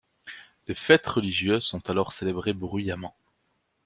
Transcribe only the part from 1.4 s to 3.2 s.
sont alors célébrées bruyamment.